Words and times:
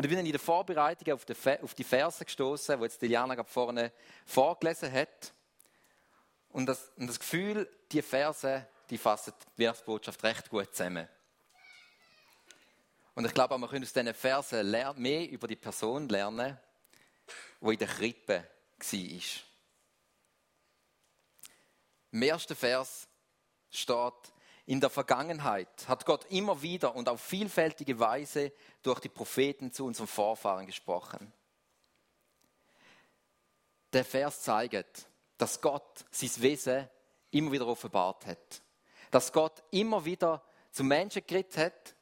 Und 0.00 0.06
ich 0.06 0.16
bin 0.16 0.24
in 0.24 0.32
der 0.32 0.40
Vorbereitung 0.40 1.12
auf 1.12 1.26
die, 1.26 1.34
die 1.76 1.84
Verse 1.84 2.24
gestoßen, 2.24 2.80
wo 2.80 2.84
jetzt 2.84 3.02
Diana 3.02 3.34
gerade 3.34 3.50
vorne 3.50 3.92
vorgelesen 4.24 4.90
hat. 4.90 5.34
Und 6.48 6.64
das, 6.64 6.90
und 6.96 7.06
das 7.06 7.20
Gefühl, 7.20 7.68
die 7.92 8.00
Verse, 8.00 8.66
die 8.88 8.96
fassen 8.96 9.34
die 9.58 9.58
Wirtsbotschaft 9.58 10.24
recht 10.24 10.48
gut 10.48 10.74
zusammen. 10.74 11.06
Und 13.14 13.26
ich 13.26 13.34
glaube, 13.34 13.58
wir 13.58 13.68
können 13.68 13.84
aus 13.84 13.92
diesen 13.92 14.14
Versen 14.14 14.70
mehr 14.70 15.28
über 15.28 15.46
die 15.46 15.56
Person 15.56 16.08
lernen, 16.08 16.58
die 17.60 17.68
in 17.70 17.78
der 17.78 17.88
Krippe 17.88 18.48
war. 18.78 19.20
Im 22.12 22.22
ersten 22.22 22.56
Vers 22.56 23.06
steht, 23.70 24.32
in 24.70 24.78
der 24.78 24.88
Vergangenheit 24.88 25.88
hat 25.88 26.06
Gott 26.06 26.26
immer 26.30 26.62
wieder 26.62 26.94
und 26.94 27.08
auf 27.08 27.20
vielfältige 27.20 27.98
Weise 27.98 28.52
durch 28.84 29.00
die 29.00 29.08
Propheten 29.08 29.72
zu 29.72 29.84
unseren 29.84 30.06
Vorfahren 30.06 30.64
gesprochen. 30.64 31.32
Der 33.92 34.04
Vers 34.04 34.42
zeigt, 34.42 35.08
dass 35.38 35.60
Gott 35.60 36.04
sein 36.12 36.30
Wesen 36.36 36.88
immer 37.32 37.50
wieder 37.50 37.66
offenbart 37.66 38.26
hat. 38.26 38.62
Dass 39.10 39.32
Gott 39.32 39.60
immer 39.72 40.04
wieder 40.04 40.40
zu 40.70 40.84
Menschen 40.84 41.26
geredet 41.26 41.56
hat, 41.56 41.96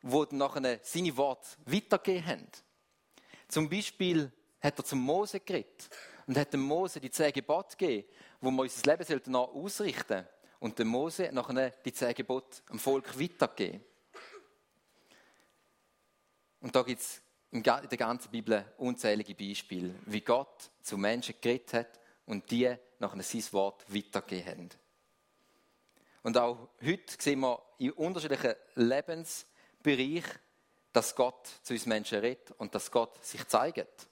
wo 0.00 0.26
nachher 0.30 0.80
seine 0.82 1.14
Worte 1.18 1.46
weitergegeben 1.66 2.26
haben. 2.26 2.48
Zum 3.48 3.68
Beispiel 3.68 4.32
hat 4.62 4.78
er 4.78 4.84
zum 4.86 5.00
Mose 5.00 5.40
geredet 5.40 5.90
und 6.26 6.38
hat 6.38 6.54
dem 6.54 6.62
Mose 6.62 7.00
die 7.00 7.10
zehn 7.10 7.34
Gebote 7.34 7.76
gegeben, 7.76 8.08
wo 8.40 8.50
wir 8.50 8.62
unser 8.62 8.90
Leben 8.90 9.04
sollten 9.04 9.36
ausrichten 9.36 10.26
und 10.64 10.78
dem 10.78 10.88
Mose 10.88 11.28
nachher 11.30 11.72
die 11.84 11.92
zehn 11.92 12.14
Gebote 12.14 12.62
am 12.70 12.78
Volk 12.78 13.20
weitergeben. 13.20 13.84
Und 16.60 16.74
da 16.74 16.80
gibt 16.80 17.02
es 17.02 17.20
in 17.50 17.62
der 17.62 17.82
ganzen 17.82 18.30
Bibel 18.30 18.64
unzählige 18.78 19.34
Beispiele, 19.34 19.94
wie 20.06 20.22
Gott 20.22 20.70
zu 20.80 20.96
Menschen 20.96 21.34
geredet 21.38 21.74
hat 21.74 22.00
und 22.24 22.50
die 22.50 22.74
nachher 22.98 23.22
sein 23.22 23.44
Wort 23.52 23.84
weitergegeben 23.94 24.46
haben. 24.46 24.68
Und 26.22 26.38
auch 26.38 26.70
heute 26.82 27.14
sehen 27.18 27.40
wir 27.40 27.62
in 27.76 27.90
unterschiedlichen 27.90 28.54
Lebensbereichen, 28.76 30.38
dass 30.94 31.14
Gott 31.14 31.46
zu 31.62 31.74
uns 31.74 31.84
Menschen 31.84 32.20
redet 32.20 32.52
und 32.52 32.74
dass 32.74 32.90
Gott 32.90 33.22
sich 33.22 33.46
zeigt. 33.48 34.08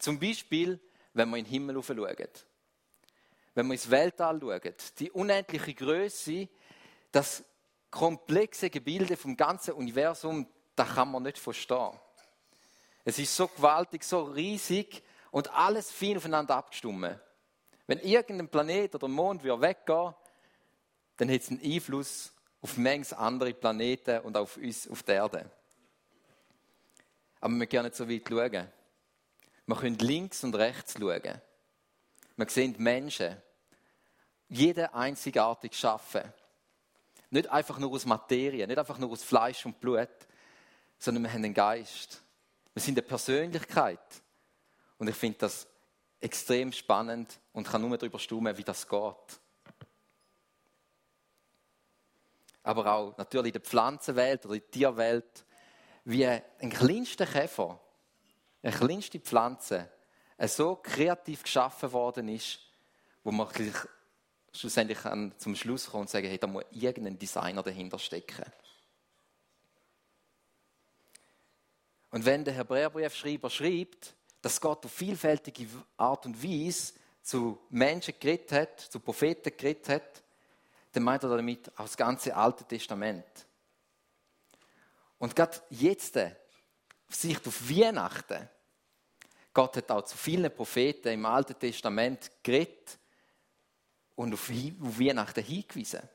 Zum 0.00 0.18
Beispiel, 0.18 0.80
wenn 1.14 1.30
wir 1.30 1.36
in 1.36 1.44
den 1.44 1.52
Himmel 1.52 1.80
schauen. 1.84 2.16
Wenn 3.54 3.66
wir 3.66 3.74
ins 3.74 3.90
Weltall 3.90 4.40
schauen. 4.40 4.74
Die 4.98 5.10
unendliche 5.10 5.74
Größe, 5.74 6.48
das 7.10 7.44
komplexe 7.90 8.70
Gebilde 8.70 9.16
vom 9.16 9.36
ganzen 9.36 9.74
Universum, 9.74 10.46
das 10.74 10.94
kann 10.94 11.10
man 11.10 11.22
nicht 11.22 11.38
verstehen. 11.38 11.98
Es 13.04 13.18
ist 13.18 13.36
so 13.36 13.48
gewaltig, 13.48 14.04
so 14.04 14.22
riesig 14.22 15.02
und 15.30 15.52
alles 15.52 15.90
fein 15.90 16.16
aufeinander 16.16 16.56
abgestimmt. 16.56 17.18
Wenn 17.86 17.98
irgendein 17.98 18.48
Planet 18.48 18.94
oder 18.94 19.08
Mond 19.08 19.44
weggehen 19.44 20.14
dann 21.16 21.30
hat 21.30 21.40
es 21.40 21.50
einen 21.50 21.62
Einfluss 21.62 22.32
auf 22.62 22.76
manches 22.76 23.12
andere 23.12 23.52
Planeten 23.52 24.20
und 24.20 24.36
auf 24.36 24.56
uns 24.56 24.88
auf 24.88 25.02
der 25.02 25.16
Erde. 25.16 25.50
Aber 27.40 27.54
wir 27.54 27.66
können 27.66 27.84
nicht 27.84 27.96
so 27.96 28.08
weit 28.08 28.22
schauen. 28.28 28.68
Wir 29.66 29.76
können 29.76 29.98
links 29.98 30.42
und 30.44 30.54
rechts 30.54 30.94
schauen. 30.98 31.40
Wir 32.42 32.50
sehen 32.50 32.74
Menschen, 32.78 33.40
jeder 34.48 34.96
einzigartig 34.96 35.74
schaffen. 35.74 36.22
Nicht 37.30 37.48
einfach 37.48 37.78
nur 37.78 37.92
aus 37.92 38.04
Materie, 38.04 38.66
nicht 38.66 38.78
einfach 38.78 38.98
nur 38.98 39.12
aus 39.12 39.22
Fleisch 39.22 39.64
und 39.64 39.78
Blut, 39.78 40.08
sondern 40.98 41.22
wir 41.22 41.30
haben 41.30 41.44
einen 41.44 41.54
Geist. 41.54 42.20
Wir 42.74 42.82
sind 42.82 42.98
eine 42.98 43.06
Persönlichkeit. 43.06 44.00
Und 44.98 45.08
ich 45.08 45.14
finde 45.14 45.38
das 45.38 45.68
extrem 46.18 46.72
spannend 46.72 47.38
und 47.52 47.68
kann 47.68 47.80
nur 47.80 47.96
darüber 47.96 48.18
stummen, 48.18 48.56
wie 48.56 48.64
das 48.64 48.88
geht. 48.88 49.40
Aber 52.64 52.92
auch 52.92 53.16
natürlich 53.18 53.54
in 53.54 53.60
der 53.60 53.60
Pflanzenwelt 53.60 54.44
oder 54.46 54.54
in 54.56 54.62
der 54.62 54.70
Tierwelt, 54.72 55.44
wie 56.04 56.26
ein 56.26 56.70
kleinster 56.70 57.24
Käfer, 57.26 57.78
eine 58.64 58.72
kleinste 58.72 59.20
Pflanze, 59.20 59.88
so 60.48 60.76
kreativ 60.76 61.42
geschaffen 61.42 61.92
worden 61.92 62.28
ist, 62.28 62.58
wo 63.22 63.30
man 63.30 63.48
schlussendlich 64.52 64.98
zum 65.38 65.56
Schluss 65.56 65.86
kommt 65.86 66.02
und 66.02 66.10
sagen, 66.10 66.28
hey, 66.28 66.38
da 66.38 66.46
muss 66.46 66.64
irgendein 66.72 67.18
Designer 67.18 67.62
dahinter 67.62 67.98
stecken. 67.98 68.44
Und 72.10 72.24
wenn 72.26 72.44
der 72.44 72.54
Hebräerbriefschreiber 72.54 73.48
schreibt, 73.48 74.14
dass 74.42 74.60
Gott 74.60 74.84
auf 74.84 74.92
vielfältige 74.92 75.66
Art 75.96 76.26
und 76.26 76.42
Weise 76.42 76.92
zu 77.22 77.58
Menschen 77.70 78.14
geredet 78.18 78.52
hat, 78.52 78.80
zu 78.80 79.00
Propheten 79.00 79.56
geredet 79.56 79.88
hat, 79.88 80.22
dann 80.92 81.04
meint 81.04 81.22
er 81.22 81.30
damit 81.30 81.70
auch 81.78 81.84
das 81.84 81.96
ganze 81.96 82.36
Alte 82.36 82.64
Testament. 82.64 83.24
Und 85.18 85.34
gerade 85.34 85.58
jetzt, 85.70 86.18
auf 86.18 86.34
Sicht 87.08 87.46
auf 87.46 87.70
Weihnachten, 87.70 88.48
Gott 89.54 89.76
hat 89.76 89.90
auch 89.90 90.02
zu 90.02 90.16
vielen 90.16 90.54
Propheten 90.54 91.08
im 91.08 91.26
Alten 91.26 91.58
Testament 91.58 92.30
geredet 92.42 92.98
und 94.14 94.32
auf 94.32 94.48
Weihnachten 94.48 95.44
hingewiesen. 95.44 96.08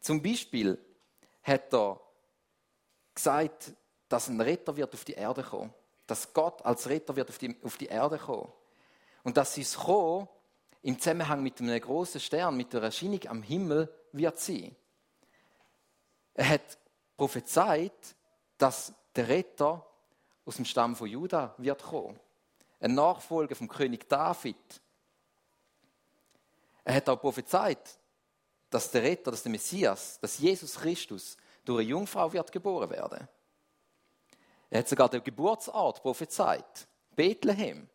Zum 0.00 0.22
Beispiel 0.22 0.78
hat 1.42 1.72
er 1.72 2.00
gesagt, 3.14 3.72
dass 4.08 4.28
ein 4.28 4.40
Retter 4.40 4.76
wird 4.76 4.92
auf 4.94 5.04
die 5.04 5.14
Erde 5.14 5.42
kommen. 5.42 5.72
Dass 6.06 6.32
Gott 6.32 6.64
als 6.64 6.88
Retter 6.88 7.16
wird 7.16 7.30
auf 7.30 7.38
die, 7.38 7.56
auf 7.62 7.76
die 7.76 7.86
Erde 7.86 8.18
kommen. 8.18 8.52
Und 9.22 9.36
dass 9.36 9.54
sein 9.54 9.84
Kommen 9.84 10.28
im 10.82 10.98
Zusammenhang 10.98 11.42
mit 11.42 11.60
einem 11.60 11.80
großen 11.80 12.20
Stern, 12.20 12.56
mit 12.56 12.72
der 12.72 12.82
Erscheinung 12.82 13.20
am 13.28 13.42
Himmel 13.42 13.92
wird 14.12 14.38
sein. 14.38 14.74
Er 16.34 16.48
hat 16.48 16.78
prophezeit, 17.16 18.16
dass 18.58 18.92
der 19.14 19.28
Retter 19.28 19.86
aus 20.44 20.56
dem 20.56 20.64
Stamm 20.64 20.96
von 20.96 21.08
Juda 21.08 21.54
wird 21.58 21.82
kommen. 21.82 22.18
Ein 22.82 22.96
Nachfolger 22.96 23.54
vom 23.54 23.68
König 23.68 24.08
David. 24.08 24.56
Er 26.84 26.94
hat 26.96 27.08
auch 27.08 27.20
prophezeit, 27.20 27.96
dass 28.68 28.90
der 28.90 29.04
Retter, 29.04 29.30
dass 29.30 29.44
der 29.44 29.52
Messias, 29.52 30.18
dass 30.18 30.38
Jesus 30.38 30.74
Christus 30.74 31.36
durch 31.64 31.82
eine 31.82 31.90
Jungfrau 31.90 32.32
wird 32.32 32.50
geboren 32.50 32.90
werden. 32.90 33.28
Er 34.68 34.80
hat 34.80 34.88
sogar 34.88 35.08
den 35.08 35.22
Geburtsort 35.22 36.02
prophezeit, 36.02 36.88
Bethlehem. 37.14 37.88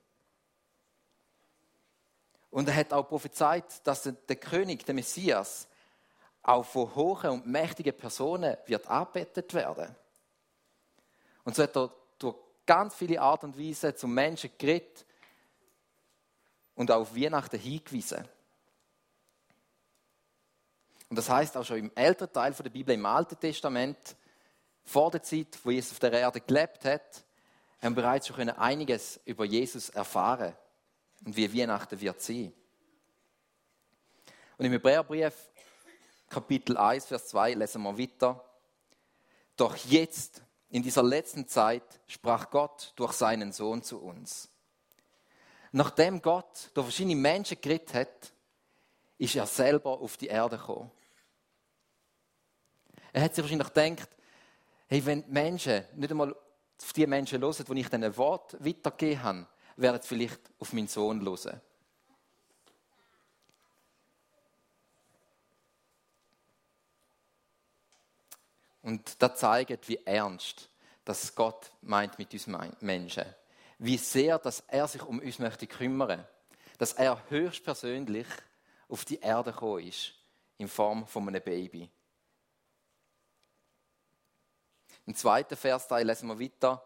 Und 2.50 2.70
er 2.70 2.76
hat 2.76 2.94
auch 2.94 3.10
prophezeit, 3.10 3.86
dass 3.86 4.04
der 4.04 4.36
König, 4.38 4.86
der 4.86 4.96
Messias, 4.96 5.68
auch 6.44 6.64
von 6.64 6.96
hohen 6.96 7.30
und 7.32 7.46
mächtigen 7.46 7.98
Personen 7.98 8.56
wird 8.68 8.88
arbeitet 8.88 9.54
werden. 9.54 9.94
Und 11.44 11.58
so 11.58 11.64
hat 11.64 11.76
er 11.76 11.92
ganz 12.68 12.94
viele 12.94 13.20
Art 13.20 13.44
und 13.44 13.58
Weise 13.58 13.96
zum 13.96 14.14
Menschen 14.14 14.52
geredet 14.58 15.06
und 16.76 16.92
auf 16.92 17.16
Weihnachten 17.16 17.60
hingewiesen. 17.60 18.28
Und 21.10 21.16
das 21.16 21.30
heißt 21.30 21.58
auch 21.58 21.64
schon 21.64 21.78
im 21.78 21.92
älteren 21.96 22.32
Teil 22.32 22.54
der 22.54 22.70
Bibel, 22.70 22.94
im 22.94 23.06
Alten 23.06 23.40
Testament, 23.40 24.16
vor 24.84 25.10
der 25.10 25.24
Zeit, 25.24 25.58
wo 25.64 25.72
Jesus 25.72 25.94
auf 25.94 26.00
der 26.00 26.14
Erde 26.14 26.40
gelebt 26.40 26.86
hat, 26.86 27.24
haben 27.82 27.96
wir 27.96 28.04
bereits 28.04 28.28
schon 28.28 28.50
einiges 28.50 29.20
über 29.26 29.46
Jesus 29.46 29.90
erfahren 29.90 30.54
und 31.26 31.36
wie 31.36 31.54
Weihnachten 31.54 32.00
wird 32.00 32.22
sein. 32.22 32.54
Und 34.58 34.66
im 34.66 34.72
Hebräerbrief, 34.72 35.34
Kapitel 36.30 36.78
1, 36.78 37.06
Vers 37.06 37.28
2, 37.28 37.54
lesen 37.54 37.84
wir 37.84 37.98
weiter. 37.98 38.44
Doch 39.56 39.76
jetzt, 39.76 40.42
in 40.70 40.84
dieser 40.84 41.04
letzten 41.04 41.48
Zeit, 41.48 42.02
sprach 42.08 42.50
Gott 42.50 42.94
durch 42.96 43.14
seinen 43.14 43.52
Sohn 43.52 43.82
zu 43.82 44.02
uns. 44.02 44.50
Nachdem 45.72 46.22
Gott 46.22 46.72
durch 46.74 46.88
verschiedene 46.88 47.16
Menschen 47.16 47.60
geredet 47.62 47.94
hat, 47.94 48.34
ist 49.18 49.36
er 49.36 49.46
selber 49.46 50.00
auf 50.00 50.18
die 50.18 50.28
Erde 50.28 50.58
gekommen. 50.58 50.92
Er 53.14 53.24
hat 53.24 53.36
sich 53.36 53.44
wahrscheinlich 53.44 53.74
gedacht, 53.74 54.10
hey, 54.88 55.06
wenn 55.06 55.24
die 55.24 55.32
Menschen 55.32 55.86
nicht 55.96 56.12
einmal 56.12 56.36
auf 56.82 56.94
die 56.94 57.08
Menschen 57.08 57.42
hören, 57.42 57.66
die 57.70 57.80
ich 57.80 57.94
ein 57.94 58.18
Wort 58.18 58.58
weitergegeben 58.64 59.24
habe, 59.24 59.48
werden 59.76 60.02
sie 60.02 60.08
vielleicht 60.08 60.40
auf 60.60 60.74
meinen 60.74 60.88
Sohn 60.88 61.24
hören. 61.24 61.62
Und 68.88 69.22
das 69.22 69.36
zeigt, 69.36 69.90
wie 69.90 70.00
ernst 70.06 70.70
das 71.04 71.36
Gott 71.36 71.74
meint 71.82 72.18
mit 72.18 72.32
uns 72.32 72.48
Menschen. 72.80 73.26
Wie 73.80 73.98
sehr, 73.98 74.40
dass 74.40 74.62
er 74.62 74.88
sich 74.88 75.04
um 75.04 75.20
uns 75.20 75.40
möchte 75.40 75.68
kümmern. 75.68 76.26
Dass 76.78 76.94
er 76.94 77.22
höchstpersönlich 77.28 78.28
auf 78.88 79.04
die 79.04 79.20
Erde 79.20 79.52
gekommen 79.52 79.86
ist, 79.86 80.14
in 80.58 80.70
Form 80.70 81.06
von 81.06 81.28
einem 81.28 81.44
Baby. 81.44 81.90
Im 85.06 85.16
zweiten 85.16 85.58
Versteil 85.58 86.08
lesen 86.08 86.30
wir 86.30 86.40
weiter. 86.40 86.82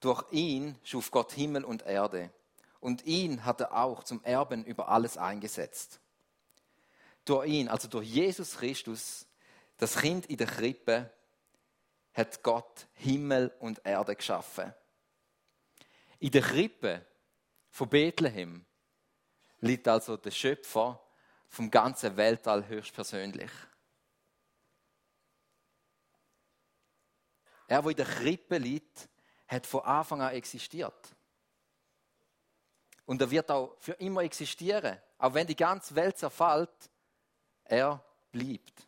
Durch 0.00 0.24
ihn 0.32 0.78
schuf 0.82 1.10
Gott 1.10 1.32
Himmel 1.32 1.66
und 1.66 1.82
Erde. 1.82 2.30
Und 2.80 3.04
ihn 3.04 3.44
hat 3.44 3.60
er 3.60 3.74
auch 3.76 4.02
zum 4.04 4.24
Erben 4.24 4.64
über 4.64 4.88
alles 4.88 5.18
eingesetzt. 5.18 6.00
Durch 7.26 7.46
ihn, 7.46 7.68
also 7.68 7.86
durch 7.86 8.08
Jesus 8.08 8.56
Christus, 8.56 9.26
das 9.76 9.98
Kind 9.98 10.24
in 10.24 10.38
der 10.38 10.46
Krippe, 10.46 11.10
hat 12.14 12.42
Gott 12.42 12.86
Himmel 12.94 13.52
und 13.58 13.84
Erde 13.84 14.14
geschaffen. 14.16 14.72
In 16.20 16.30
der 16.30 16.42
Krippe 16.42 17.04
von 17.70 17.88
Bethlehem 17.88 18.64
liegt 19.60 19.88
also 19.88 20.16
der 20.16 20.30
Schöpfer 20.30 21.00
vom 21.48 21.70
ganzen 21.70 22.16
Weltall 22.16 22.66
höchstpersönlich. 22.66 23.50
Er, 27.66 27.84
wo 27.84 27.90
in 27.90 27.96
der 27.96 28.06
Krippe 28.06 28.58
liegt, 28.58 29.08
hat 29.48 29.66
von 29.66 29.82
Anfang 29.82 30.22
an 30.22 30.34
existiert. 30.34 31.14
Und 33.06 33.20
er 33.20 33.30
wird 33.30 33.50
auch 33.50 33.76
für 33.80 33.92
immer 33.92 34.22
existieren. 34.22 34.98
Auch 35.18 35.34
wenn 35.34 35.46
die 35.46 35.56
ganze 35.56 35.94
Welt 35.94 36.18
zerfällt, 36.18 36.90
er 37.64 38.04
bleibt. 38.30 38.86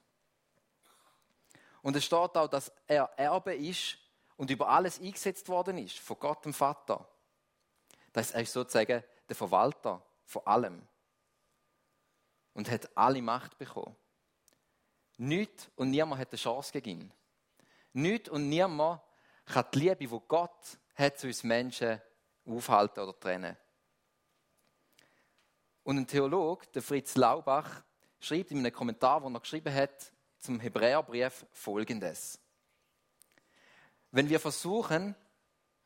Und 1.87 1.95
es 1.95 2.05
steht 2.05 2.37
auch, 2.37 2.49
dass 2.49 2.73
er 2.89 3.05
Erbe 3.17 3.55
ist 3.55 3.97
und 4.37 4.51
über 4.51 4.69
alles 4.69 5.01
eingesetzt 5.01 5.49
worden 5.49 5.79
ist, 5.79 5.97
von 6.01 6.19
Gott 6.19 6.45
dem 6.45 6.53
Vater. 6.53 7.09
Das 8.13 8.33
ist 8.33 8.53
sozusagen 8.53 9.05
der 9.29 9.37
Verwalter 9.37 10.05
von 10.25 10.45
allem. 10.49 10.83
Und 12.55 12.69
hat 12.69 12.91
alle 12.97 13.23
Macht 13.23 13.57
bekommen. 13.57 13.95
Nichts 15.19 15.71
und 15.77 15.91
niemand 15.91 16.21
hat 16.21 16.33
eine 16.33 16.39
Chance 16.39 16.73
gegen 16.73 17.03
ihn. 17.03 17.13
Nichts 17.93 18.31
und 18.31 18.49
niemand 18.49 19.01
kann 19.45 19.67
die 19.73 19.79
Liebe, 19.79 20.09
die 20.09 20.21
Gott 20.27 20.79
hat 20.97 21.21
zu 21.21 21.29
uns 21.29 21.45
Menschen 21.45 22.03
aufhalten 22.47 22.99
oder 22.99 23.21
trennen. 23.21 23.57
Und 25.85 25.99
ein 25.99 26.07
Theologe, 26.09 26.67
der 26.75 26.83
Fritz 26.83 27.15
Laubach, 27.15 27.85
schreibt 28.19 28.51
in 28.51 28.59
einem 28.59 28.73
Kommentar, 28.73 29.21
den 29.21 29.37
er 29.37 29.41
geschrieben 29.41 29.73
hat, 29.73 30.11
zum 30.47 30.61
Hebräerbrief 30.61 31.45
folgendes. 31.51 32.39
Wenn 34.13 34.29
wir 34.29 34.39
versuchen, 34.39 35.17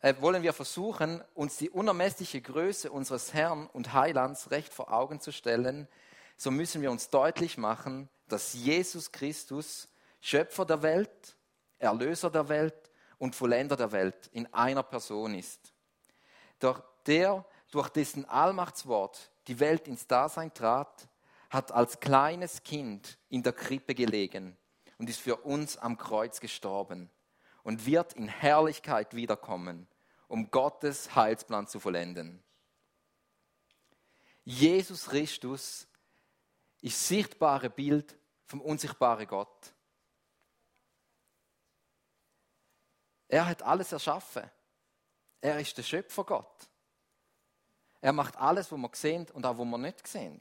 äh, 0.00 0.14
wollen 0.20 0.42
wir 0.42 0.52
versuchen, 0.52 1.24
uns 1.34 1.56
die 1.56 1.70
unermessliche 1.70 2.42
Größe 2.42 2.90
unseres 2.90 3.32
Herrn 3.32 3.66
und 3.68 3.94
Heilands 3.94 4.50
recht 4.50 4.74
vor 4.74 4.92
Augen 4.92 5.18
zu 5.18 5.32
stellen, 5.32 5.88
so 6.36 6.50
müssen 6.50 6.82
wir 6.82 6.90
uns 6.90 7.08
deutlich 7.08 7.56
machen, 7.56 8.10
dass 8.28 8.52
Jesus 8.52 9.12
Christus 9.12 9.88
Schöpfer 10.20 10.66
der 10.66 10.82
Welt, 10.82 11.36
Erlöser 11.78 12.30
der 12.30 12.50
Welt 12.50 12.90
und 13.16 13.34
Vollender 13.34 13.76
der 13.76 13.92
Welt 13.92 14.28
in 14.32 14.52
einer 14.52 14.82
Person 14.82 15.34
ist. 15.34 15.72
Doch 16.58 16.82
der, 17.06 17.46
durch 17.70 17.88
dessen 17.88 18.26
Allmachtswort 18.26 19.30
die 19.46 19.58
Welt 19.58 19.88
ins 19.88 20.06
Dasein 20.06 20.52
trat, 20.52 21.08
hat 21.50 21.72
als 21.72 22.00
kleines 22.00 22.62
Kind 22.62 23.18
in 23.28 23.42
der 23.42 23.52
Krippe 23.52 23.94
gelegen 23.94 24.56
und 24.98 25.10
ist 25.10 25.20
für 25.20 25.36
uns 25.36 25.76
am 25.76 25.98
Kreuz 25.98 26.40
gestorben 26.40 27.10
und 27.64 27.86
wird 27.86 28.14
in 28.14 28.28
Herrlichkeit 28.28 29.14
wiederkommen, 29.14 29.86
um 30.28 30.50
Gottes 30.50 31.14
Heilsplan 31.14 31.66
zu 31.66 31.80
vollenden. 31.80 32.42
Jesus 34.44 35.06
Christus 35.06 35.86
ist 36.80 36.96
das 36.96 37.08
sichtbare 37.08 37.68
Bild 37.68 38.16
vom 38.46 38.60
unsichtbaren 38.60 39.26
Gott. 39.26 39.74
Er 43.28 43.46
hat 43.46 43.62
alles 43.62 43.92
erschaffen. 43.92 44.50
Er 45.40 45.58
ist 45.60 45.76
der 45.76 45.82
Schöpfer 45.82 46.24
Gott. 46.24 46.68
Er 48.00 48.12
macht 48.12 48.36
alles, 48.36 48.72
was 48.72 48.78
wir 48.78 48.90
sehen 48.94 49.26
und 49.32 49.44
auch, 49.46 49.58
was 49.58 49.66
wir 49.66 49.78
nicht 49.78 50.06
sehen. 50.06 50.40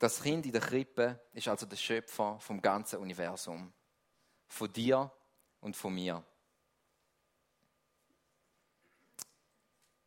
Das 0.00 0.20
Kind 0.20 0.46
in 0.46 0.52
der 0.52 0.60
Krippe 0.60 1.20
ist 1.32 1.46
also 1.46 1.66
der 1.66 1.76
Schöpfer 1.76 2.40
vom 2.40 2.60
ganzen 2.60 2.98
Universum. 2.98 3.72
Von 4.48 4.72
dir 4.72 5.12
und 5.60 5.76
von 5.76 5.94
mir. 5.94 6.24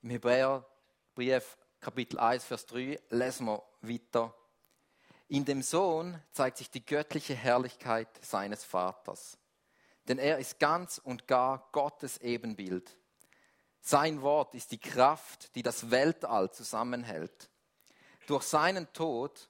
Im 0.02 0.10
Hebräerbrief 0.10 1.58
Kapitel 1.80 2.20
1, 2.20 2.44
Vers 2.44 2.66
3 2.66 3.00
lesen 3.10 3.46
wir 3.46 3.64
weiter. 3.80 4.36
In 5.30 5.46
dem 5.46 5.62
Sohn 5.62 6.22
zeigt 6.32 6.58
sich 6.58 6.70
die 6.70 6.86
göttliche 6.86 7.36
Herrlichkeit 7.36 8.10
seines 8.22 8.66
Vaters 8.66 9.38
denn 10.08 10.20
er 10.20 10.38
ist 10.38 10.60
ganz 10.60 10.98
und 10.98 11.28
gar 11.28 11.70
Gottes 11.72 12.18
Ebenbild. 12.20 12.98
Sein 13.82 14.22
Wort 14.22 14.56
ist 14.56 14.72
die 14.72 14.80
Kraft, 14.80 15.56
die 15.56 15.64
das 15.64 15.92
Weltall 15.92 16.52
zusammenhält. 16.52 17.50
Durch 18.28 18.44
seinen 18.44 18.92
Tod 18.94 19.50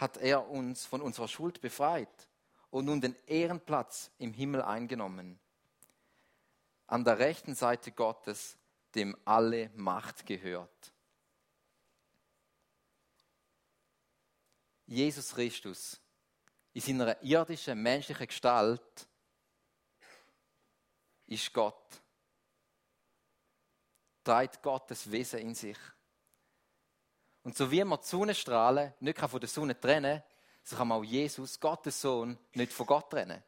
hat 0.00 0.16
er 0.16 0.48
uns 0.48 0.86
von 0.86 1.02
unserer 1.02 1.28
Schuld 1.28 1.60
befreit 1.60 2.28
und 2.70 2.86
nun 2.86 3.00
den 3.00 3.14
Ehrenplatz 3.26 4.10
im 4.18 4.32
Himmel 4.32 4.62
eingenommen. 4.62 5.38
An 6.86 7.04
der 7.04 7.18
rechten 7.18 7.54
Seite 7.54 7.92
Gottes, 7.92 8.56
dem 8.94 9.16
alle 9.24 9.70
Macht 9.74 10.24
gehört. 10.24 10.92
Jesus 14.86 15.34
Christus 15.34 16.00
in 16.72 16.80
seiner 16.80 17.22
irdischen 17.22 17.80
menschlichen 17.80 18.26
Gestalt 18.26 19.08
ist 21.26 21.52
Gott. 21.52 22.00
Trägt 24.24 24.62
Gottes 24.62 25.10
Wesen 25.10 25.40
in 25.40 25.54
sich. 25.54 25.78
Und 27.42 27.56
so 27.56 27.70
wie 27.70 27.82
man 27.84 27.98
die 28.00 28.06
Sonnenstrahlen 28.06 28.92
nicht 29.00 29.18
von 29.18 29.40
der 29.40 29.48
Sonne 29.48 29.78
trennen 29.78 30.20
kann, 30.20 30.30
so 30.62 30.76
kann 30.76 30.88
man 30.88 30.98
auch 30.98 31.04
Jesus, 31.04 31.58
Gottes 31.58 32.00
Sohn, 32.00 32.38
nicht 32.52 32.72
von 32.72 32.86
Gott 32.86 33.10
trennen. 33.10 33.42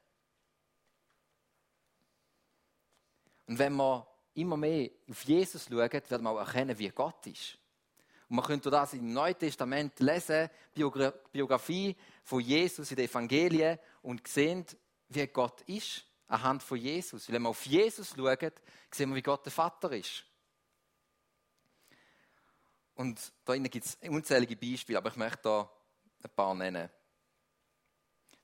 Und 3.47 3.59
wenn 3.59 3.75
man 3.75 4.05
immer 4.35 4.57
mehr 4.57 4.91
auf 5.11 5.23
Jesus 5.25 5.67
schaut, 5.69 5.93
wird 5.93 6.23
man 6.23 6.29
auch 6.29 6.39
erkennen, 6.39 6.79
wie 6.79 6.89
Gott 6.89 7.27
ist. 7.27 7.59
Und 8.29 8.37
man 8.37 8.47
könnte 8.47 8.71
das 8.71 8.95
im 8.95 9.13
Neuen 9.13 9.39
Testament 9.39 10.01
lesen, 10.01 10.49
Biografie 10.73 11.95
von 12.25 12.41
Jesus 12.41 12.91
in 12.91 12.97
den 12.97 13.11
Evangelien 13.11 13.79
und 14.01 14.27
sehen, 14.27 14.65
wie 15.11 15.27
Gott 15.27 15.61
ist 15.63 16.07
anhand 16.29 16.63
von 16.63 16.79
Jesus. 16.79 17.31
Wenn 17.31 17.43
wir 17.43 17.51
auf 17.51 17.67
Jesus 17.67 18.15
schauen, 18.17 18.53
sehen 18.91 19.11
wir, 19.11 19.17
wie 19.17 19.23
Gott 19.23 19.45
der 19.45 19.53
Vater 19.53 19.93
ist. 19.93 20.25
Und 22.95 23.33
da 23.45 23.57
gibt 23.57 23.85
es 23.85 23.99
unzählige 24.09 24.57
Beispiele, 24.57 24.99
aber 24.99 25.11
ich 25.11 25.17
möchte 25.17 25.43
da 25.43 25.71
ein 26.23 26.31
paar 26.35 26.55
nennen. 26.55 26.89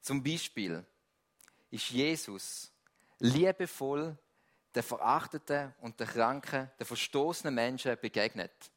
Zum 0.01 0.23
Beispiel 0.23 0.85
ist 1.71 1.91
Jesus 1.91 2.73
liebevoll 3.19 4.17
den 4.75 4.83
verachteten 4.83 5.75
und 5.81 5.99
den 5.99 6.07
kranken, 6.07 6.71
den 6.79 6.87
verstoßenen 6.87 7.55
Menschen 7.55 7.97
begegnet. 8.01 8.71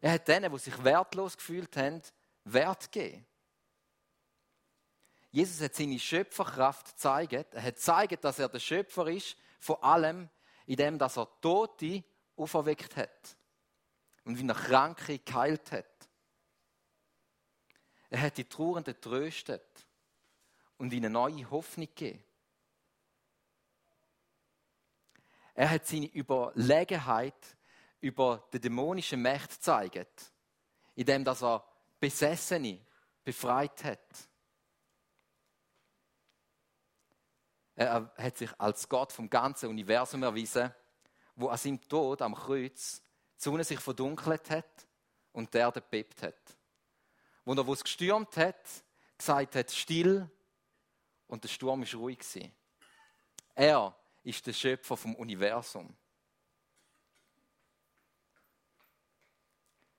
Er 0.00 0.12
hat 0.12 0.28
denen, 0.28 0.52
die 0.52 0.58
sich 0.58 0.84
wertlos 0.84 1.36
gefühlt 1.36 1.76
haben, 1.76 2.02
Wert 2.44 2.92
gegeben. 2.92 3.26
Jesus 5.30 5.60
hat 5.60 5.74
seine 5.74 5.98
Schöpferkraft 5.98 6.92
gezeigt. 6.92 7.54
Er 7.54 7.62
hat 7.62 7.74
gezeigt, 7.74 8.22
dass 8.24 8.38
er 8.38 8.48
der 8.48 8.60
Schöpfer 8.60 9.08
ist, 9.08 9.36
vor 9.58 9.82
allem 9.82 10.28
indem 10.66 10.98
dass 10.98 11.16
er 11.16 11.28
Tote 11.40 12.04
auferweckt 12.36 12.96
hat 12.96 13.36
und 14.24 14.38
wie 14.38 14.46
er 14.46 14.54
Kranke 14.54 15.18
geheilt 15.18 15.72
hat. 15.72 16.08
Er 18.10 18.20
hat 18.20 18.36
die 18.36 18.44
Trauernden 18.44 19.00
tröstet 19.00 19.86
und 20.78 20.92
ihnen 20.92 21.12
neue 21.12 21.50
Hoffnung 21.50 21.88
gegeben. 21.88 22.22
Er 25.54 25.70
hat 25.70 25.86
seine 25.86 26.06
Überlegenheit 26.06 27.56
über 28.00 28.48
die 28.52 28.60
dämonische 28.60 29.16
Macht 29.16 29.50
gezeigt, 29.50 30.32
indem 30.94 31.24
er 31.26 31.64
Besessene 32.00 32.84
befreit 33.22 33.82
hat. 33.84 34.28
Er 37.76 38.12
hat 38.16 38.36
sich 38.36 38.50
als 38.60 38.88
Gott 38.88 39.12
vom 39.12 39.30
ganzen 39.30 39.70
Universum 39.70 40.22
erwiesen, 40.22 40.72
wo 41.34 41.48
an 41.48 41.56
seinem 41.56 41.80
Tod 41.88 42.20
am 42.22 42.34
Kreuz 42.34 43.03
die 43.44 43.50
Sonne 43.50 43.64
sich 43.64 43.78
verdunkelt 43.78 44.48
hat 44.48 44.86
und 45.32 45.52
der 45.52 45.62
Erde 45.62 45.82
bebt 45.82 46.22
hat. 46.22 46.56
Wo 47.44 47.52
er, 47.52 47.66
wo 47.66 47.74
es 47.74 47.84
gestürmt 47.84 48.34
hat, 48.38 48.64
gesagt 49.18 49.54
hat, 49.54 49.70
still 49.70 50.30
und 51.26 51.44
der 51.44 51.48
Sturm 51.50 51.82
ist 51.82 51.94
ruhig 51.94 52.20
gewesen. 52.20 52.54
Er 53.54 53.94
ist 54.22 54.46
der 54.46 54.54
Schöpfer 54.54 54.96
vom 54.96 55.14
Universum. 55.16 55.94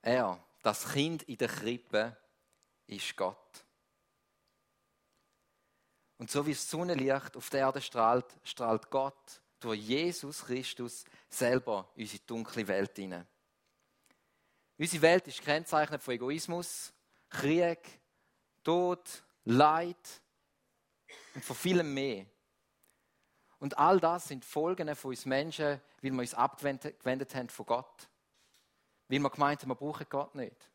Er, 0.02 0.44
das 0.64 0.92
Kind 0.92 1.22
in 1.24 1.38
der 1.38 1.50
Krippe, 1.50 2.18
ist 2.88 3.16
Gott. 3.16 3.64
Und 6.18 6.32
so 6.32 6.46
wie 6.48 6.54
das 6.54 6.68
Sonnenlicht 6.68 7.38
auf 7.38 7.50
der 7.52 7.60
Erde 7.60 7.82
strahlt, 7.82 8.25
strahlt 8.44 8.90
Gott 8.90 9.42
durch 9.60 9.80
Jesus 9.82 10.46
Christus 10.46 11.06
selber 11.30 11.92
in 11.96 12.04
unsere 12.04 12.24
dunkle 12.24 12.68
Welt 12.68 12.96
hinein. 12.96 13.28
Unsere 14.77 15.01
Welt 15.01 15.27
ist 15.27 15.39
gekennzeichnet 15.39 16.01
von 16.01 16.13
Egoismus, 16.13 16.94
Krieg, 17.29 17.79
Tod, 18.63 19.24
Leid 19.46 20.22
und 21.34 21.46
von 21.46 21.55
vielem 21.55 21.94
mehr. 21.94 22.25
Und 23.60 23.77
all 23.77 24.00
das 24.00 24.27
sind 24.27 24.44
Folgen 24.44 24.94
von 24.96 25.10
uns 25.10 25.25
Menschen, 25.25 25.82
weil 26.01 26.12
wir 26.12 26.20
uns 26.20 26.34
abgewendet 26.34 27.36
haben 27.36 27.50
von 27.50 27.65
Gott. 27.65 28.10
Weil 29.08 29.20
wir 29.20 29.29
gemeint 29.29 29.62
haben, 29.62 29.70
wir 29.70 29.75
brauchen 29.75 30.05
Gott 30.10 30.36
nicht. 30.36 30.70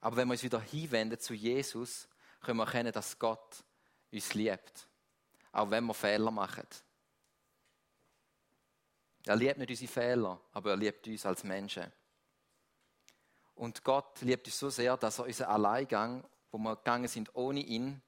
Aber 0.00 0.16
wenn 0.16 0.28
wir 0.28 0.32
uns 0.32 0.42
wieder 0.42 0.60
hinwenden 0.60 1.18
zu 1.18 1.34
Jesus, 1.34 2.08
können 2.40 2.58
wir 2.58 2.64
erkennen, 2.64 2.92
dass 2.92 3.18
Gott 3.18 3.64
uns 4.12 4.34
liebt. 4.34 4.88
Auch 5.52 5.70
wenn 5.70 5.84
wir 5.84 5.94
Fehler 5.94 6.30
machen. 6.30 6.66
Er 9.26 9.36
liebt 9.36 9.58
nicht 9.58 9.70
unsere 9.70 9.92
Fehler, 9.92 10.40
aber 10.52 10.70
er 10.70 10.76
liebt 10.76 11.06
uns 11.06 11.26
als 11.26 11.44
Menschen. 11.44 11.92
Und 13.54 13.84
Gott 13.84 14.20
liebt 14.22 14.46
uns 14.46 14.58
so 14.58 14.70
sehr, 14.70 14.96
dass 14.96 15.18
er 15.18 15.26
unseren 15.26 15.48
Alleingang, 15.48 16.24
wo 16.50 16.58
wir 16.58 16.76
gegangen 16.76 17.08
sind 17.08 17.34
ohne 17.34 17.60
ihn, 17.60 18.00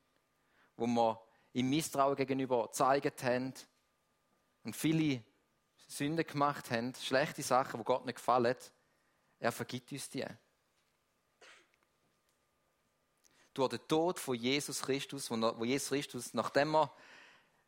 wo 0.76 0.87
wir 0.87 1.23
ihm 1.52 1.69
Misstrauen 1.69 2.16
gegenüber 2.16 2.66
gezeigt 2.69 3.23
haben 3.23 3.52
und 4.64 4.75
viele 4.75 5.23
Sünden 5.87 6.26
gemacht 6.26 6.71
haben, 6.71 6.95
schlechte 6.95 7.42
Sachen, 7.42 7.78
wo 7.78 7.85
Gott 7.85 8.07
nicht 8.07 8.16
gefallen, 8.16 8.57
er 9.38 9.52
vergibt 9.52 9.92
uns 9.92 10.09
die. 10.09 10.25
Durch 13.52 13.69
den 13.69 13.87
Tod 13.87 14.19
von 14.19 14.35
Jesus 14.35 14.81
Christus, 14.81 15.31
wo 15.31 15.64
Jesus 15.64 15.88
Christus, 15.90 16.33
nachdem 16.33 16.75
er 16.75 16.90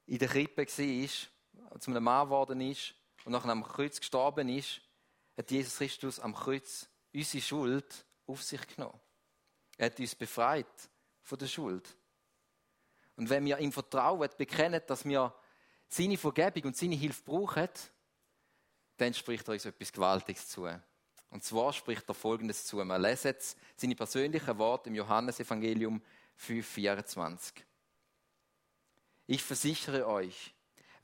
in 0.07 0.19
der 0.19 0.29
Krippe 0.29 0.67
war, 0.67 1.79
zu 1.79 1.91
einem 1.91 2.05
Mann 2.05 2.27
geworden 2.27 2.61
ist 2.63 2.95
und 3.25 3.33
nachher 3.33 3.51
am 3.51 3.65
Kreuz 3.65 3.99
gestorben 3.99 4.49
ist, 4.49 4.81
hat 5.37 5.51
Jesus 5.51 5.77
Christus 5.77 6.21
am 6.21 6.35
Kreuz 6.35 6.89
unsere 7.13 7.43
Schuld 7.43 8.07
auf 8.27 8.43
sich 8.43 8.67
genommen. 8.67 9.01
Er 9.77 9.87
hat 9.87 9.99
uns 9.99 10.15
befreit 10.15 10.91
von 11.23 11.39
der 11.39 11.47
Schuld. 11.47 11.97
Und 13.17 13.31
wenn 13.31 13.45
wir 13.45 13.59
ihm 13.59 13.73
vertrauen, 13.73 14.29
bekennen, 14.37 14.81
dass 14.87 15.05
wir 15.05 15.35
seine 15.89 16.17
Vergebung 16.17 16.65
und 16.65 16.77
seine 16.77 16.97
Hilfe 16.97 17.23
brauchen, 17.25 17.69
dann 18.97 19.15
spricht 19.15 19.49
er 19.49 19.55
uns 19.55 19.65
etwas 19.65 19.93
Gewaltiges 19.93 20.49
zu. 20.49 20.69
Und 21.31 21.43
zwar 21.43 21.73
spricht 21.73 22.09
er 22.09 22.15
Folgendes 22.15 22.65
zu. 22.65 22.77
Wir 22.85 22.99
lesen 22.99 23.29
jetzt 23.29 23.59
seine 23.77 23.97
persönlichen 23.97 24.59
Worte 24.59 24.89
im 24.89 24.95
Johannesevangelium 24.95 26.01
5,24. 26.39 27.55
Ich 29.27 29.43
versichere 29.43 30.07
euch, 30.07 30.54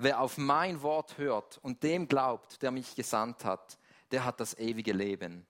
wer 0.03 0.21
auf 0.21 0.39
mein 0.39 0.83
Wort 0.83 1.19
hört 1.19 1.59
und 1.59 1.83
dem 1.83 2.09
glaubt, 2.09 2.63
der 2.63 2.71
mich 2.71 2.95
gesandt 2.95 3.45
hat, 3.45 3.79
der 4.11 4.25
hat 4.25 4.41
das 4.41 4.59
ewige 4.59 4.93
Leben. 4.93 5.47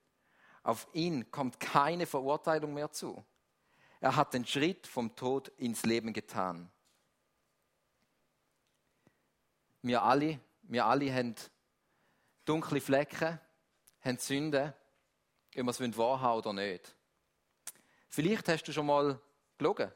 Auf 0.62 0.88
ihn 0.92 1.30
kommt 1.30 1.60
keine 1.60 2.06
Verurteilung 2.06 2.74
mehr 2.74 2.90
zu. 2.90 3.24
Er 4.00 4.16
hat 4.16 4.34
den 4.34 4.44
Schritt 4.44 4.86
vom 4.86 5.14
Tod 5.14 5.48
ins 5.56 5.84
Leben 5.84 6.12
getan. 6.12 6.70
Wir 9.82 10.02
alle, 10.02 10.40
wir 10.62 10.84
alle 10.84 11.12
haben 11.12 11.34
dunkle 12.44 12.80
Flecken, 12.80 13.40
haben 14.00 14.18
Sünden, 14.18 14.74
ob 15.56 15.64
wir 15.64 15.68
es 15.68 15.98
wahrhaben 15.98 16.38
oder 16.38 16.52
nicht. 16.52 16.94
Vielleicht 18.08 18.48
hast 18.48 18.64
du 18.64 18.72
schon 18.72 18.86
mal 18.86 19.20
gelogen. 19.56 19.90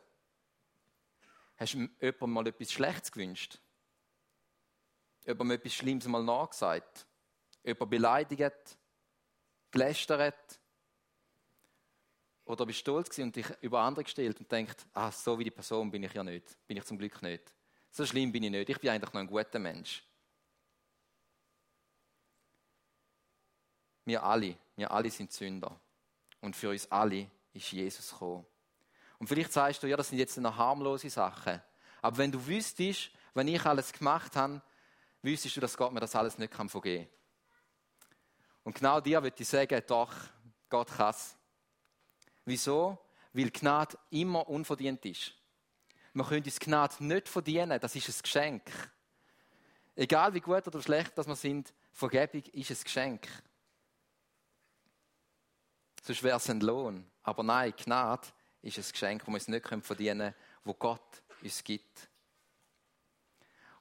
Hast 1.56 1.74
du 1.74 1.88
jemandem 2.00 2.30
mal 2.30 2.46
etwas 2.46 2.72
Schlechtes 2.72 3.12
gewünscht? 3.12 3.60
Jemandem 5.26 5.58
etwas 5.58 5.74
Schlimmes 5.74 6.06
mal 6.06 6.22
nachgesagt? 6.22 7.06
Jemand 7.62 7.90
beleidigt? 7.90 8.78
Gelästert? 9.70 10.60
Oder 12.44 12.66
bist 12.66 12.80
stolz 12.80 13.18
und 13.18 13.34
dich 13.34 13.46
über 13.62 13.80
andere 13.80 14.04
gestellt 14.04 14.38
und 14.38 14.52
denkst, 14.52 14.76
ah, 14.92 15.10
so 15.10 15.38
wie 15.38 15.44
die 15.44 15.50
Person 15.50 15.90
bin 15.90 16.02
ich 16.02 16.12
ja 16.12 16.22
nicht. 16.22 16.58
Bin 16.66 16.76
ich 16.76 16.84
zum 16.84 16.98
Glück 16.98 17.22
nicht. 17.22 17.52
So 17.90 18.04
schlimm 18.04 18.32
bin 18.32 18.42
ich 18.42 18.50
nicht. 18.50 18.68
Ich 18.68 18.78
bin 18.78 18.90
eigentlich 18.90 19.12
noch 19.12 19.20
ein 19.20 19.26
guter 19.26 19.58
Mensch. 19.58 20.04
Wir 24.04 24.22
alle, 24.22 24.58
wir 24.76 24.90
alle 24.90 25.10
sind 25.10 25.32
Sünder. 25.32 25.80
Und 26.40 26.54
für 26.54 26.68
uns 26.68 26.90
alle 26.92 27.30
ist 27.54 27.72
Jesus 27.72 28.10
gekommen. 28.10 28.44
Und 29.18 29.28
vielleicht 29.28 29.52
sagst 29.52 29.82
du, 29.82 29.86
ja, 29.86 29.96
das 29.96 30.10
sind 30.10 30.18
jetzt 30.18 30.36
noch 30.36 30.56
harmlose 30.56 31.08
Sachen. 31.08 31.62
Aber 32.02 32.18
wenn 32.18 32.30
du 32.30 32.46
wüsstest, 32.46 33.10
wenn 33.32 33.48
ich 33.48 33.64
alles 33.64 33.92
gemacht 33.92 34.36
habe, 34.36 34.60
wüsstest 35.24 35.56
du, 35.56 35.60
dass 35.60 35.76
Gott 35.76 35.92
mir 35.92 36.00
das 36.00 36.14
alles 36.14 36.38
nicht 36.38 36.52
kann 36.52 36.68
vergeben 36.68 37.04
kann. 37.04 37.14
Und 38.64 38.74
genau 38.76 39.00
dir 39.00 39.22
würde 39.22 39.36
ich 39.38 39.48
sagen, 39.48 39.82
doch, 39.86 40.12
Gott 40.68 40.88
kann 40.88 41.10
es. 41.10 41.36
Wieso? 42.44 42.98
Weil 43.32 43.50
Gnade 43.50 43.98
immer 44.10 44.48
unverdient 44.48 45.04
ist. 45.06 45.32
Wir 46.12 46.24
können 46.24 46.44
uns 46.44 46.60
Gnade 46.60 47.04
nicht 47.04 47.28
verdienen, 47.28 47.80
das 47.80 47.96
ist 47.96 48.08
ein 48.08 48.22
Geschenk. 48.22 48.70
Egal 49.96 50.34
wie 50.34 50.40
gut 50.40 50.66
oder 50.66 50.82
schlecht 50.82 51.16
wir 51.16 51.36
sind, 51.36 51.72
Vergebung 51.92 52.42
ist 52.52 52.70
ein 52.70 52.84
Geschenk. 52.84 53.28
Sonst 56.02 56.22
wäre 56.22 56.36
es 56.36 56.50
ein 56.50 56.60
Lohn. 56.60 57.10
Aber 57.22 57.42
nein, 57.42 57.72
Gnade 57.76 58.28
ist 58.62 58.78
ein 58.78 58.84
Geschenk, 58.92 59.20
das 59.24 59.28
wir 59.28 59.34
uns 59.34 59.48
nicht 59.48 59.86
verdienen 59.86 60.18
können, 60.18 60.34
wo 60.64 60.74
Gott 60.74 61.22
uns 61.42 61.64
gibt. 61.64 62.08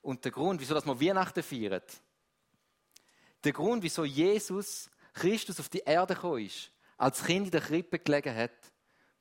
Und 0.03 0.23
der 0.25 0.33
Grund, 0.33 0.59
wieso 0.59 0.75
wir 0.75 1.01
Weihnachten 1.01 1.41
feiern, 1.41 1.81
der 3.43 3.53
Grund, 3.53 3.81
wieso 3.83 4.03
Jesus 4.03 4.89
Christus 5.13 5.59
auf 5.59 5.69
die 5.69 5.79
Erde 5.79 6.13
gekommen 6.13 6.45
ist, 6.45 6.71
als 6.97 7.23
Kind 7.23 7.45
in 7.45 7.51
der 7.51 7.61
Krippe 7.61 7.99
gelegen 7.99 8.35
hat, 8.35 8.51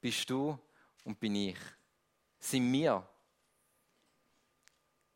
bist 0.01 0.29
du 0.29 0.59
und 1.05 1.19
bin 1.21 1.37
ich. 1.37 1.59
Sind 2.41 2.73
wir. 2.73 3.09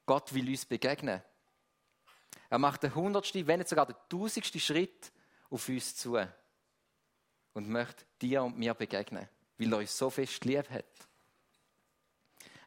Gott 0.06 0.32
will 0.32 0.48
uns 0.48 0.64
begegnen. 0.64 1.20
Er 2.48 2.58
macht 2.58 2.84
den 2.84 2.94
hundertsten, 2.94 3.44
wenn 3.46 3.58
nicht 3.58 3.68
sogar 3.68 3.86
den 3.86 3.96
tausendsten 4.08 4.60
Schritt 4.60 5.12
auf 5.50 5.68
uns 5.68 5.96
zu 5.96 6.16
und 7.54 7.68
möchte 7.68 8.04
dir 8.22 8.44
und 8.44 8.56
mir 8.56 8.74
begegnen, 8.74 9.28
weil 9.58 9.72
er 9.72 9.78
uns 9.78 9.98
so 9.98 10.10
fest 10.10 10.44
lieb 10.44 10.70
hat. 10.70 10.84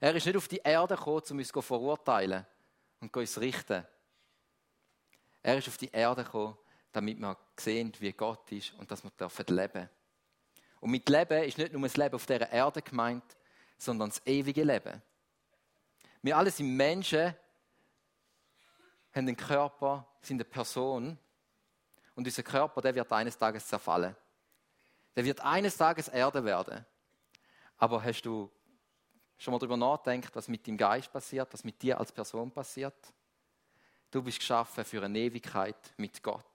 Er 0.02 0.14
ist 0.16 0.26
nicht 0.26 0.36
auf 0.36 0.50
die 0.50 0.58
Erde 0.58 0.98
gekommen, 0.98 1.24
um 1.30 1.38
uns 1.38 1.48
zu 1.48 1.62
verurteilen 1.62 2.46
und 3.00 3.16
uns 3.16 3.40
richten. 3.40 3.86
Er 5.42 5.58
ist 5.58 5.68
auf 5.68 5.78
die 5.78 5.92
Erde 5.92 6.24
gekommen, 6.24 6.58
damit 6.92 7.20
wir 7.20 7.38
sehen, 7.58 7.94
wie 8.00 8.12
Gott 8.12 8.52
ist 8.52 8.74
und 8.74 8.90
dass 8.92 9.04
wir 9.04 9.12
leben 9.20 9.72
dürfen. 9.72 9.90
Und 10.82 10.92
mit 10.92 11.10
Leben 11.10 11.44
ist 11.44 11.58
nicht 11.58 11.74
nur 11.74 11.82
das 11.82 11.98
Leben 11.98 12.16
auf 12.16 12.26
dieser 12.26 12.50
Erde 12.52 12.82
gemeint, 12.82 13.24
sondern 13.78 14.10
das 14.10 14.26
ewige 14.26 14.64
Leben. 14.64 15.02
Wir 16.22 16.38
alle 16.38 16.52
sind 16.52 16.76
Menschen, 16.76 17.34
haben 19.14 19.28
einen 19.28 19.38
Körper, 19.38 20.08
sind 20.22 20.38
eine 20.38 20.46
Person 20.46 21.18
und 22.16 22.28
unser 22.28 22.44
Körper, 22.44 22.82
der 22.82 22.96
wird 22.96 23.12
eines 23.12 23.38
Tages 23.38 23.66
zerfallen. 23.66 24.16
Der 25.16 25.24
wird 25.24 25.40
eines 25.42 25.78
Tages 25.78 26.10
Erde 26.10 26.44
werden. 26.44 26.86
Aber 27.78 28.04
hast 28.04 28.24
du 28.24 28.52
schon 29.40 29.54
mal 29.54 29.58
darüber 29.58 29.78
nachgedacht, 29.78 30.36
was 30.36 30.48
mit 30.48 30.68
deinem 30.68 30.78
Geist 30.78 31.12
passiert, 31.12 31.52
was 31.52 31.64
mit 31.64 31.82
dir 31.82 31.98
als 31.98 32.12
Person 32.12 32.52
passiert? 32.52 33.14
Du 34.12 34.22
bist 34.22 34.40
geschaffen 34.40 34.84
für 34.84 35.04
eine 35.04 35.18
Ewigkeit 35.18 35.94
mit 35.98 36.22
Gott. 36.22 36.46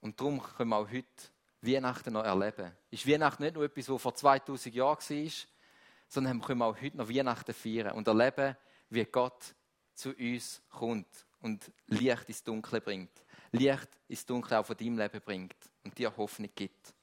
Und 0.00 0.18
darum 0.20 0.40
können 0.40 0.70
wir 0.70 0.76
auch 0.76 0.88
heute 0.88 1.06
Weihnachten 1.60 2.12
noch 2.12 2.24
erleben. 2.24 2.72
Ist 2.90 3.06
Weihnachten 3.06 3.42
nicht 3.42 3.54
nur 3.54 3.64
etwas, 3.64 3.88
was 3.88 4.00
vor 4.00 4.14
2000 4.14 4.74
Jahren 4.74 4.98
war, 4.98 5.32
sondern 6.06 6.40
können 6.40 6.60
wir 6.60 6.66
auch 6.66 6.80
heute 6.80 6.96
noch 6.96 7.08
Weihnachten 7.08 7.52
feiern 7.52 7.96
und 7.96 8.06
erleben, 8.06 8.56
wie 8.90 9.04
Gott 9.04 9.54
zu 9.94 10.14
uns 10.14 10.62
kommt 10.70 11.26
und 11.40 11.70
Licht 11.86 12.28
ins 12.28 12.44
Dunkle 12.44 12.80
bringt. 12.80 13.10
Licht 13.50 13.88
ins 14.06 14.24
Dunkle 14.24 14.58
auch 14.58 14.66
von 14.66 14.76
deinem 14.76 14.98
Leben 14.98 15.20
bringt 15.20 15.56
und 15.84 15.98
dir 15.98 16.16
Hoffnung 16.16 16.50
gibt. 16.54 16.94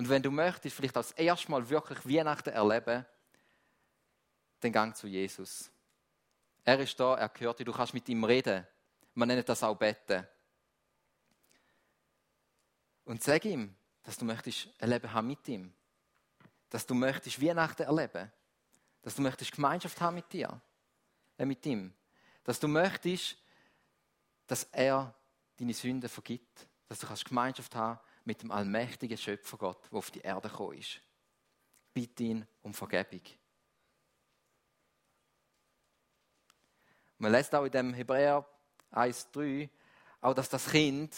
Und 0.00 0.08
wenn 0.08 0.22
du 0.22 0.30
möchtest, 0.30 0.74
vielleicht 0.74 0.96
als 0.96 1.12
erstes 1.12 1.50
Mal 1.50 1.68
wirklich 1.68 1.98
Weihnachten 2.08 2.48
erleben, 2.48 3.04
dann 4.60 4.72
gang 4.72 4.96
zu 4.96 5.06
Jesus. 5.06 5.70
Er 6.64 6.80
ist 6.80 6.98
da, 6.98 7.16
er 7.16 7.28
gehört 7.28 7.58
dir, 7.58 7.66
du 7.66 7.72
kannst 7.74 7.92
mit 7.92 8.08
ihm 8.08 8.24
reden. 8.24 8.66
Man 9.12 9.28
nennt 9.28 9.46
das 9.46 9.62
auch 9.62 9.76
beten. 9.76 10.26
Und 13.04 13.22
sag 13.22 13.44
ihm, 13.44 13.76
dass 14.02 14.16
du 14.16 14.24
möchtest 14.24 14.70
ein 14.78 14.88
Leben 14.88 15.12
haben 15.12 15.26
mit 15.26 15.46
ihm. 15.48 15.70
Dass 16.70 16.86
du 16.86 16.94
möchtest 16.94 17.38
Weihnachten 17.42 17.82
erleben. 17.82 18.32
Dass 19.02 19.16
du 19.16 19.20
möchtest 19.20 19.52
Gemeinschaft 19.52 20.00
haben 20.00 20.14
mit 20.14 20.32
dir. 20.32 20.62
Äh, 21.36 21.44
mit 21.44 21.66
ihm. 21.66 21.92
Dass 22.42 22.58
du 22.58 22.68
möchtest, 22.68 23.36
dass 24.46 24.64
er 24.72 25.14
deine 25.58 25.74
Sünden 25.74 26.08
vergibt. 26.08 26.66
Dass 26.88 27.00
du 27.00 27.06
kannst 27.06 27.26
Gemeinschaft 27.26 27.74
haben 27.74 28.00
mit 28.24 28.42
dem 28.42 28.50
allmächtigen 28.50 29.18
Schöpfergott, 29.18 29.90
der 29.90 29.98
auf 29.98 30.10
die 30.10 30.20
Erde 30.20 30.48
gekommen 30.48 30.78
ist. 30.78 31.00
Bitte 31.92 32.22
ihn 32.22 32.46
um 32.62 32.74
Vergebung. 32.74 33.22
Man 37.18 37.32
lässt 37.32 37.54
auch 37.54 37.64
in 37.64 37.72
dem 37.72 37.92
Hebräer 37.92 38.46
1,3 38.92 39.68
auch, 40.20 40.34
dass 40.34 40.48
das 40.48 40.70
Kind 40.70 41.14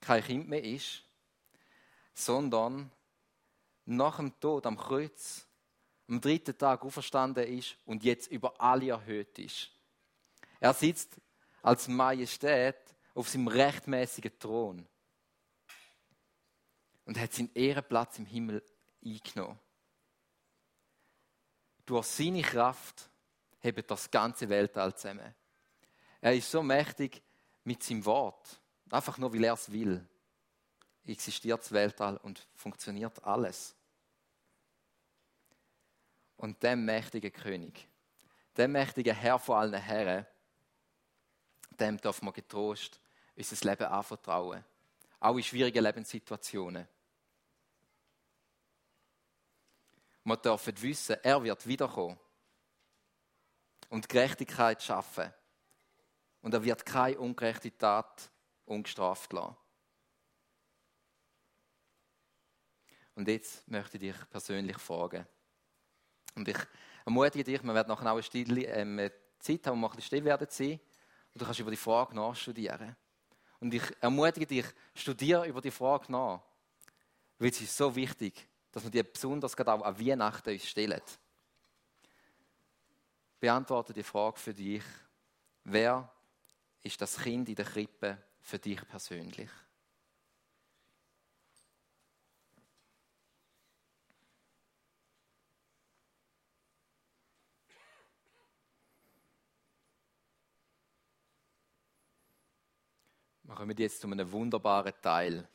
kein 0.00 0.22
Kind 0.22 0.48
mehr 0.48 0.62
ist, 0.62 1.02
sondern 2.14 2.90
nach 3.84 4.16
dem 4.16 4.38
Tod 4.38 4.66
am 4.66 4.76
Kreuz 4.76 5.46
am 6.08 6.20
dritten 6.20 6.56
Tag 6.56 6.84
auferstanden 6.84 7.44
ist 7.44 7.76
und 7.84 8.02
jetzt 8.02 8.30
über 8.30 8.60
alle 8.60 8.90
erhöht 8.90 9.38
ist. 9.38 9.70
Er 10.60 10.72
sitzt 10.72 11.20
als 11.62 11.86
Majestät 11.88 12.76
auf 13.14 13.28
seinem 13.28 13.48
rechtmäßigen 13.48 14.38
Thron 14.38 14.86
und 17.08 17.18
hat 17.18 17.32
seinen 17.32 17.50
Ehrenplatz 17.54 18.18
im 18.18 18.26
Himmel 18.26 18.62
eingenommen. 19.02 19.58
Durch 21.86 22.04
seine 22.04 22.42
Kraft 22.42 23.08
hebt 23.60 23.90
das 23.90 24.10
ganze 24.10 24.46
Weltall 24.50 24.94
zusammen. 24.94 25.34
Er 26.20 26.34
ist 26.34 26.50
so 26.50 26.62
mächtig 26.62 27.22
mit 27.64 27.82
seinem 27.82 28.04
Wort, 28.04 28.60
einfach 28.90 29.16
nur 29.16 29.32
weil 29.32 29.44
er 29.44 29.54
es 29.54 29.72
will. 29.72 30.06
Existiert 31.06 31.60
das 31.60 31.72
Weltall 31.72 32.18
und 32.18 32.46
funktioniert 32.54 33.24
alles. 33.24 33.74
Und 36.36 36.62
dem 36.62 36.84
mächtigen 36.84 37.32
König, 37.32 37.88
dem 38.54 38.72
mächtigen 38.72 39.16
Herr 39.16 39.38
vor 39.38 39.56
allen 39.56 39.80
Herren, 39.80 40.26
dem 41.70 41.96
darf 41.96 42.20
man 42.20 42.34
getrost 42.34 43.00
unser 43.34 43.70
Leben 43.70 43.86
anvertrauen. 43.86 44.62
Auch 45.20 45.36
in 45.36 45.42
schwierigen 45.42 45.82
Lebenssituationen. 45.82 46.86
Wir 50.28 50.36
dürfen 50.36 50.82
wissen, 50.82 51.16
er 51.22 51.42
wird 51.42 51.66
wiederkommen 51.66 52.18
und 53.88 54.06
Gerechtigkeit 54.10 54.82
schaffen. 54.82 55.32
Und 56.42 56.52
er 56.52 56.62
wird 56.62 56.84
keine 56.84 57.18
ungerechte 57.18 57.74
Tat 57.76 58.30
ungestraft 58.66 59.32
lassen. 59.32 59.56
Und 63.14 63.26
jetzt 63.26 63.66
möchte 63.68 63.96
ich 63.96 64.14
dich 64.14 64.30
persönlich 64.30 64.76
fragen. 64.76 65.26
Und 66.34 66.46
ich 66.46 66.58
ermutige 67.06 67.44
dich, 67.44 67.62
wir 67.62 67.74
werden 67.74 67.88
nachher 67.88 68.08
auch 68.08 68.12
eine, 68.12 68.22
Stille, 68.22 68.66
ähm, 68.66 69.10
Zeit 69.40 69.66
haben, 69.66 69.78
wo 69.78 69.86
wir 69.86 69.88
ein 69.88 69.96
bisschen 69.96 70.06
still 70.06 70.24
werden 70.26 70.46
sein. 70.50 70.78
Und 71.32 71.40
du 71.40 71.44
kannst 71.46 71.60
über 71.60 71.70
die 71.70 71.78
Frage 71.78 72.14
nachstudieren. 72.14 72.94
Und 73.60 73.72
ich 73.72 73.82
ermutige 74.02 74.46
dich, 74.46 74.66
studiere 74.94 75.48
über 75.48 75.62
die 75.62 75.70
Frage 75.70 76.12
nach. 76.12 76.42
Weil 77.38 77.48
es 77.48 77.62
ist 77.62 77.76
so 77.76 77.96
wichtig, 77.96 78.46
dass 78.72 78.84
wir 78.84 78.90
die 78.90 79.02
besonders 79.02 79.56
gerade 79.56 79.72
auch 79.72 79.82
an 79.82 79.98
Weihnachten 79.98 80.50
uns 80.50 80.66
stellen. 80.66 81.02
Beantworte 83.40 83.92
die 83.92 84.02
Frage 84.02 84.38
für 84.38 84.54
dich. 84.54 84.82
Wer 85.64 86.12
ist 86.82 87.00
das 87.00 87.18
Kind 87.18 87.48
in 87.48 87.54
der 87.54 87.64
Krippe 87.64 88.18
für 88.40 88.58
dich 88.58 88.86
persönlich? 88.88 89.50
Wir 103.48 103.54
kommen 103.54 103.76
jetzt 103.78 104.00
zu 104.00 104.06
einem 104.06 104.30
wunderbaren 104.30 104.92
Teil. 105.00 105.48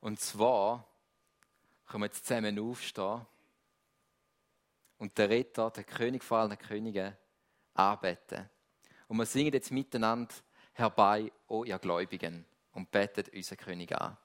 Und 0.00 0.18
zwar 0.20 0.87
können 1.88 2.02
wir 2.02 2.06
jetzt 2.06 2.26
zusammen 2.26 2.58
aufstehen 2.58 3.26
und 4.98 5.16
den 5.16 5.30
Retter, 5.30 5.70
den 5.70 5.86
König 5.86 6.22
vor 6.22 6.38
allen 6.38 6.58
Königen, 6.58 7.16
anbeten. 7.74 8.48
Und 9.06 9.16
wir 9.16 9.26
singen 9.26 9.52
jetzt 9.52 9.70
miteinander 9.70 10.34
herbei, 10.72 11.32
o 11.46 11.64
ihr 11.64 11.78
Gläubigen, 11.78 12.44
und 12.72 12.90
betet 12.90 13.30
unseren 13.30 13.58
König 13.58 13.98
an. 13.98 14.16